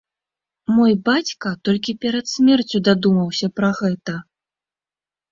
[0.75, 4.15] Мой бацька толькі перад смерцю дадумаўся пра гэта!